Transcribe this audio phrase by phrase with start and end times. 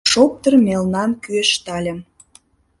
[0.11, 1.99] Шоптыр мелнам кӱэштальым.